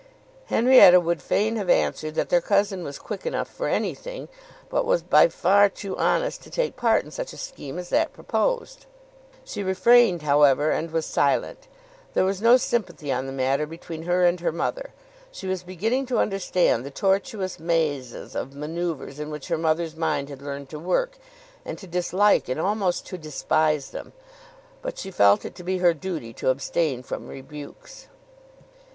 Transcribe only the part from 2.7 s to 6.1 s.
was quick enough for anything, but was by far too